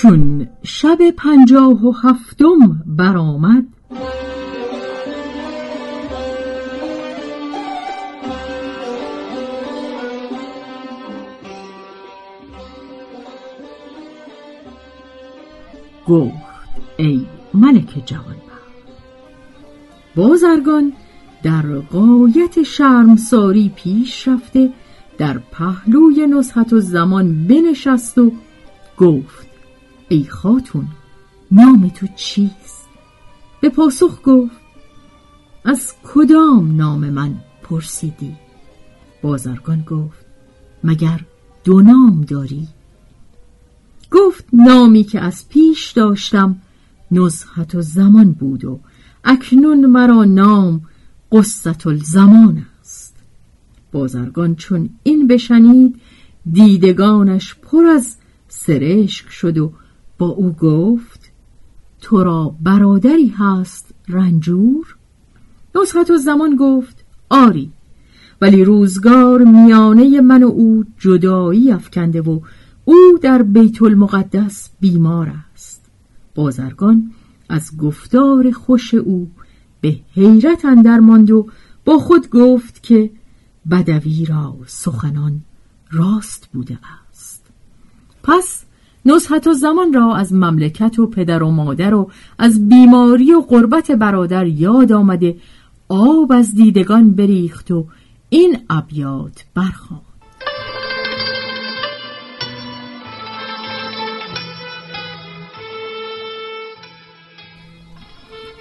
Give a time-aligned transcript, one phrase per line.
[0.00, 3.64] چون شب پنجاه و هفتم برآمد.
[16.08, 16.34] گفت
[16.96, 18.36] ای ملک جوان
[20.16, 20.92] بازرگان
[21.42, 24.72] در قایت شرمساری پیش رفته
[25.18, 28.32] در پهلوی نصحت و زمان بنشست و
[28.98, 29.49] گفت
[30.12, 30.88] ای خاتون
[31.50, 32.88] نام تو چیست؟
[33.60, 34.60] به پاسخ گفت
[35.64, 38.36] از کدام نام من پرسیدی؟
[39.22, 40.26] بازرگان گفت
[40.84, 41.20] مگر
[41.64, 42.68] دو نام داری؟
[44.10, 46.56] گفت نامی که از پیش داشتم
[47.10, 48.80] نزحت و زمان بود و
[49.24, 50.80] اکنون مرا نام
[51.32, 53.16] قصت الزمان است
[53.92, 56.00] بازرگان چون این بشنید
[56.52, 58.16] دیدگانش پر از
[58.48, 59.72] سرشک شد و
[60.20, 61.32] با او گفت
[62.00, 64.96] تو را برادری هست رنجور؟
[65.74, 67.72] نسخت و زمان گفت آری
[68.40, 72.40] ولی روزگار میانه من و او جدایی افکنده و
[72.84, 75.90] او در بیت المقدس بیمار است.
[76.34, 77.12] بازرگان
[77.48, 79.30] از گفتار خوش او
[79.80, 81.46] به حیرت اندر ماند و
[81.84, 83.10] با خود گفت که
[83.70, 85.40] بدوی را سخنان
[85.90, 86.78] راست بوده
[87.10, 87.46] است.
[88.22, 88.64] پس
[89.04, 93.90] نصحت و زمان را از مملکت و پدر و مادر و از بیماری و قربت
[93.90, 95.36] برادر یاد آمده
[95.88, 97.86] آب از دیدگان بریخت و
[98.28, 100.02] این ابیات برخواند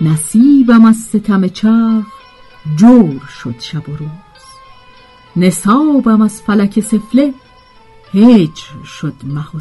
[0.01, 2.05] نصیبم از ستم چرخ
[2.75, 4.09] جور شد شب و روز.
[5.35, 7.33] نصابم از فلک سفله
[8.13, 9.59] هجر شد مه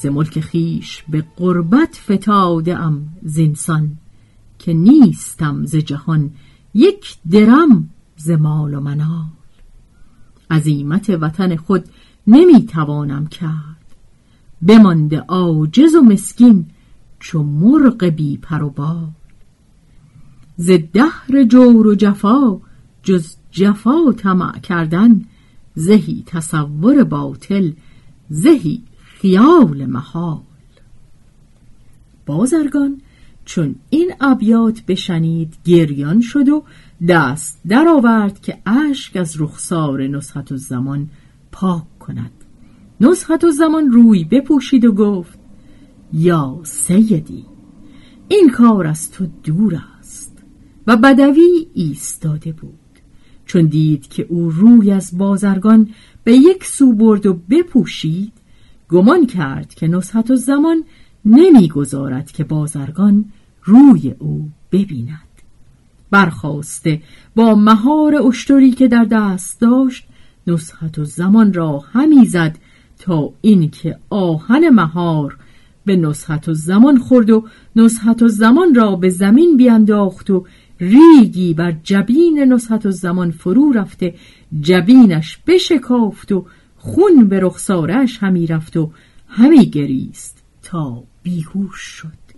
[0.00, 3.98] ز ملک خیش به قربت فتاده ام زینسان
[4.58, 6.30] که نیستم ز جهان
[6.74, 9.26] یک درم ز مال و منال.
[10.50, 11.84] عزیمت وطن خود
[12.26, 13.94] نمی توانم کرد.
[14.62, 16.66] بمانده عاجز و مسکین
[17.20, 19.08] چو مرغ بی پر و بال.
[20.56, 22.60] ز دهر جور و جفا
[23.02, 25.24] جز جفا طمع کردن
[25.74, 27.72] زهی تصور باطل
[28.28, 28.82] زهی
[29.20, 30.40] خیال محال.
[32.26, 33.00] بازرگان
[33.44, 36.64] چون این ابیات بشنید گریان شد و
[37.08, 41.08] دست درآورد که اشک از رخسار نسخت و زمان
[41.52, 42.30] پاک کند.
[43.00, 45.38] نسخت و زمان روی بپوشید و گفت
[46.12, 47.44] یا سیدی
[48.28, 50.42] این کار از تو دور است
[50.86, 52.74] و بدوی ایستاده بود.
[53.46, 55.88] چون دید که او روی از بازرگان
[56.24, 58.37] به یک سو برد و بپوشید
[58.88, 60.84] گمان کرد که نصحت و زمان
[61.24, 63.24] نمی‌گذارد که بازرگان
[63.64, 65.28] روی او ببیند.
[66.10, 67.02] برخواسته
[67.36, 70.06] با مهار اشتری که در دست داشت
[70.46, 72.58] نصحت و زمان را همی زد
[72.98, 75.36] تا اینکه آهن مهار
[75.84, 77.44] به نصحت و زمان خورد و
[77.76, 80.44] نصحت و زمان را به زمین بیانداخت و
[80.80, 84.14] ریگی بر جبین نصحت و زمان فرو رفته
[84.60, 86.46] جبینش بشکافت و
[86.78, 88.92] خون به رخسارش همی رفت و
[89.28, 92.28] همی گریست تا بیهوش شد.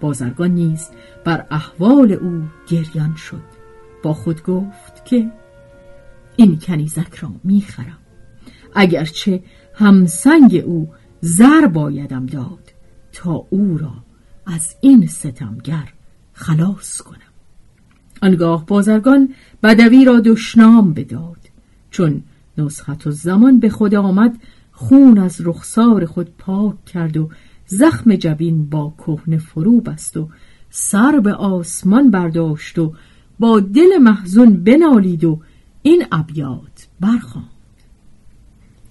[0.00, 0.88] بازرگان نیز
[1.24, 3.42] بر احوال او گریان شد.
[4.02, 5.30] با خود گفت که
[6.36, 7.98] این کنیزک را می‌خرم.
[8.74, 9.42] اگرچه
[9.74, 10.88] همسنگ او
[11.20, 12.72] زر بایدم داد
[13.12, 13.92] تا او را
[14.46, 15.92] از این ستمگر
[16.32, 17.20] خلاص کنم.
[18.22, 21.38] آنگاه بازرگان بدوی را دشنام بداد.
[21.90, 22.22] چون
[22.58, 24.38] نسخت و زمان به خود آمد
[24.72, 27.30] خون از رخسار خود پاک کرد و
[27.66, 30.28] زخم جبین با کهنه فرو بست و
[30.70, 32.94] سر به آسمان برداشت و
[33.38, 35.40] با دل محزون بنالید و
[35.82, 37.55] این ابیات برخواند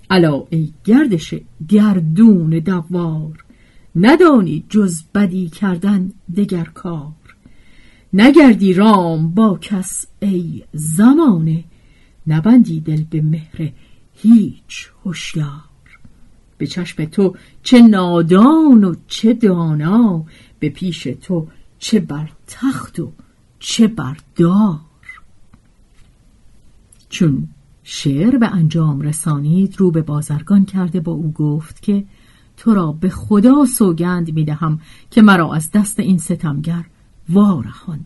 [0.09, 1.33] الا ای گردش
[1.69, 3.45] گردون دوار
[3.95, 7.13] ندانی جز بدی کردن دگر کار.
[8.13, 11.63] نگردی رام با کس ای زمانه
[12.27, 13.71] نبندی دل به مهر
[14.13, 15.61] هیچ هوشیار.
[16.57, 20.25] به چشم تو چه نادان و چه دانا
[20.59, 21.47] به پیش تو
[21.79, 23.11] چه بر تخت و
[23.59, 24.79] چه بر دار.
[27.09, 27.47] چون
[27.87, 32.05] شعر به انجام رسانید رو به بازرگان کرده با او گفت که
[32.57, 34.79] تو را به خدا سوگند می دهم
[35.11, 36.85] که مرا از دست این ستمگر
[37.29, 37.99] وارهان.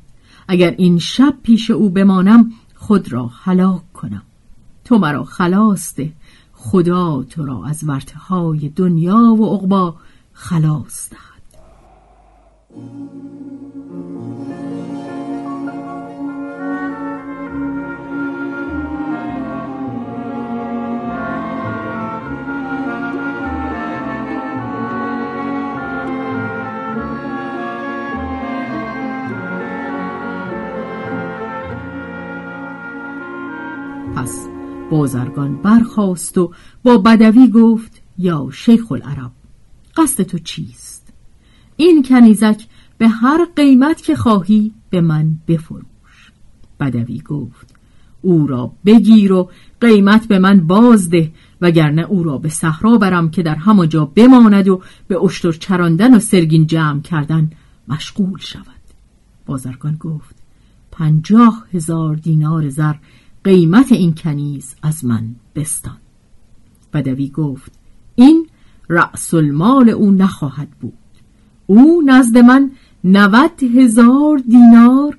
[0.48, 4.24] اگر این شب پیش او بمانم خود را هلاک کنم.
[4.86, 5.96] تو مرا خلاص
[6.54, 9.96] خدا تو را از ورته دنیا و عقبا
[10.34, 11.62] خلاص دهد.
[34.90, 36.52] بازرگان برخاست و
[36.84, 39.32] با بدوی گفت یا شیخ العرب
[39.98, 41.14] قصد تو چیست؟
[41.76, 46.32] این کنیزک به هر قیمت که خواهی به من بفروش.
[46.80, 47.76] بدوی گفت
[48.22, 49.50] او را بگیر و
[49.82, 51.32] قیمت به من بازده
[51.62, 56.20] وگرنه او را به صحرا برم که در همانجا بماند و به اشتر چراندن و
[56.20, 57.52] سرگین جمع کردن
[57.88, 58.66] مشغول شود.
[59.46, 60.36] بازرگان گفت
[60.92, 62.94] پنجاه هزار دینار زر
[63.50, 65.98] قیمت این کنیز از من بستان.
[66.94, 67.72] بدوی گفت
[68.16, 68.48] این
[68.90, 70.94] رأس المال او نخواهد بود.
[71.66, 72.72] او نزد من
[73.04, 75.18] نود هزار دینار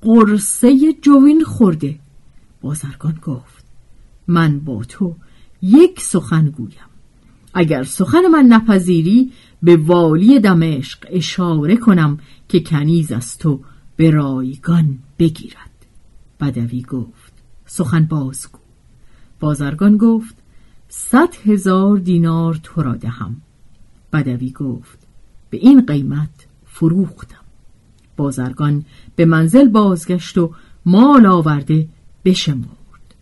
[0.00, 1.98] قرصه جوین خورده.
[2.60, 3.64] بازرگان گفت
[4.26, 5.14] من با تو
[5.62, 6.90] یک سخن گویم.
[7.54, 9.32] اگر سخن من نپذیری
[9.62, 12.18] به والی دمشق اشاره کنم
[12.48, 13.60] که کنیز از تو
[13.96, 15.86] به رایگان بگیرد.
[16.40, 17.31] بدوی گفت
[17.66, 18.58] سخن بازگو.
[19.40, 20.34] بازرگان گفت
[20.88, 23.36] صد هزار دینار تو را دهم.
[24.12, 24.98] بدوی گفت
[25.50, 27.36] به این قیمت فروختم.
[28.16, 28.84] بازرگان
[29.16, 30.50] به منزل بازگشت و
[30.86, 31.88] مال آورده
[32.24, 33.14] بشمرد.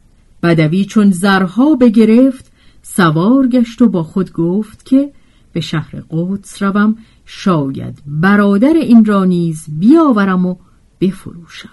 [0.43, 2.53] بدوی چون زرها بگرفت
[2.83, 5.13] سوار گشت و با خود گفت که
[5.53, 10.57] به شهر قدس روم شاید برادر این را نیز بیاورم و
[11.01, 11.69] بفروشم.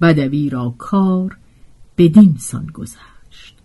[0.00, 1.36] بدوی را کار
[1.98, 3.56] بدین سان گذشت.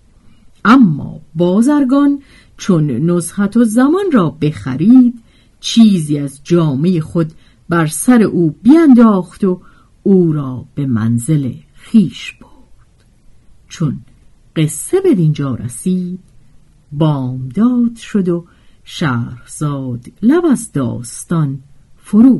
[0.65, 2.21] اما بازرگان
[2.57, 5.19] چون نزحت و زمان را بخرید
[5.59, 7.31] چیزی از جامعه خود
[7.69, 9.61] بر سر او بینداخت و
[10.03, 13.05] او را به منزل خیش برد.
[13.67, 14.00] چون
[14.55, 16.19] قصه به دینجا رسید
[16.91, 18.45] بامداد شد و
[18.83, 21.59] شهرزاد لب از داستان
[21.97, 22.39] فرو